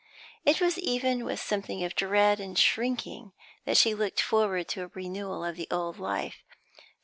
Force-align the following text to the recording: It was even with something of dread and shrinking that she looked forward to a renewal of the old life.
It 0.45 0.59
was 0.59 0.79
even 0.79 1.25
with 1.25 1.39
something 1.39 1.83
of 1.83 1.93
dread 1.93 2.39
and 2.39 2.57
shrinking 2.57 3.33
that 3.65 3.77
she 3.77 3.93
looked 3.93 4.19
forward 4.19 4.67
to 4.69 4.85
a 4.85 4.91
renewal 4.95 5.45
of 5.45 5.57
the 5.57 5.67
old 5.69 5.99
life. 5.99 6.41